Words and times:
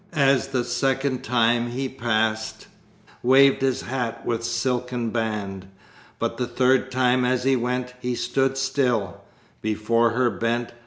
As 0.13 0.47
the 0.47 0.63
second 0.63 1.23
time 1.23 1.69
he 1.69 1.87
passed 1.87 2.65
Waved 3.21 3.61
his 3.61 3.83
hat 3.83 4.25
with 4.25 4.43
silken 4.43 5.11
band. 5.11 5.67
But 6.17 6.37
the 6.37 6.47
third 6.47 6.89
time 6.91 7.23
as 7.23 7.43
he 7.43 7.55
went 7.55 7.93
He 7.99 8.15
stood 8.15 8.57
still: 8.57 9.21
before 9.61 10.09
her 10.17 10.31
bent. 10.31 10.71